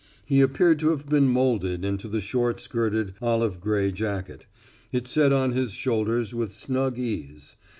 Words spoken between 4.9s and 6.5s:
it set on his shoulders